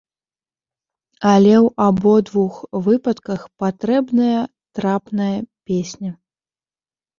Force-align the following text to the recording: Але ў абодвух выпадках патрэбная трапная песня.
Але 1.33 1.51
ў 1.65 1.91
абодвух 1.91 2.53
выпадках 2.89 3.45
патрэбная 3.65 4.41
трапная 4.81 5.31
песня. 5.71 6.11